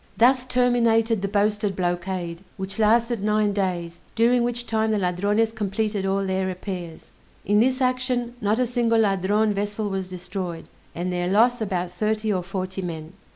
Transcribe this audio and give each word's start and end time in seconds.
Thus 0.17 0.45
terminated 0.45 1.21
the 1.21 1.27
boasted 1.27 1.75
blockade, 1.75 2.43
which 2.57 2.79
lasted 2.79 3.21
nine 3.23 3.53
days, 3.53 4.01
during 4.15 4.41
which 4.43 4.65
time 4.65 4.89
the 4.89 4.97
Ladrones 4.97 5.51
completed 5.51 6.07
all 6.07 6.25
their 6.25 6.47
repairs. 6.47 7.11
In 7.45 7.59
this 7.59 7.81
action 7.81 8.33
not 8.41 8.57
a 8.57 8.65
single 8.65 9.01
Ladrone 9.01 9.53
vessel 9.53 9.89
was 9.91 10.09
destroyed, 10.09 10.65
and 10.95 11.13
their 11.13 11.27
loss 11.27 11.61
about 11.61 11.91
thirty 11.91 12.33
or 12.33 12.41
forty 12.41 12.81
men. 12.81 13.13